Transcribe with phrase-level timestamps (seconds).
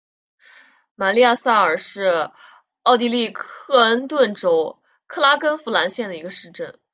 [0.95, 2.31] 玛丽亚萨尔是
[2.81, 6.79] 奥地利克恩顿州克拉根福兰县的一个市镇。